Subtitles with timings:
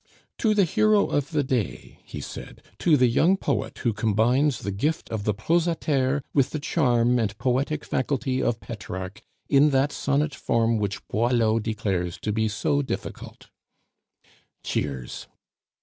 [0.39, 4.71] "To the hero of the day," he said, "to the young poet who combines the
[4.71, 10.33] gift of the prosateur with the charm and poetic faculty of Petrarch in that sonnet
[10.33, 13.51] form which Boileau declares to be so difficult."
[14.63, 15.27] Cheers.